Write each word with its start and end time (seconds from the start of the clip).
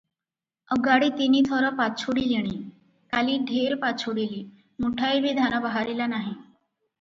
ଅଗାଡ଼ି 0.75 1.09
ତିନି 1.17 1.41
ଥର 1.49 1.67
ପାଛୁଡ଼ିଲିଣି, 1.81 2.53
କାଲି 3.17 3.35
ଢେର 3.51 3.77
ପାଛୁଡ଼ିଲି, 3.85 4.41
ମୁଠାଏ 4.87 5.21
ବି 5.27 5.37
ଧାନ 5.43 5.61
ବାହାରିଲା 5.69 6.09
ନାହିଁ। 6.17 6.35